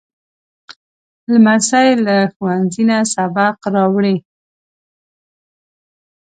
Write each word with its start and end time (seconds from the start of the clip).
لمسی 1.31 1.89
له 2.05 2.17
ښوونځي 2.33 2.83
نه 2.89 2.97
سبق 3.13 3.57
راوړي. 3.73 4.15